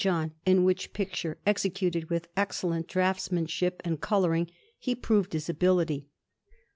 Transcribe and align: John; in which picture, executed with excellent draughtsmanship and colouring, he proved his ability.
John; 0.03 0.33
in 0.47 0.63
which 0.63 0.93
picture, 0.93 1.37
executed 1.45 2.09
with 2.09 2.27
excellent 2.35 2.87
draughtsmanship 2.87 3.83
and 3.85 4.01
colouring, 4.01 4.49
he 4.79 4.95
proved 4.95 5.33
his 5.33 5.47
ability. 5.47 6.07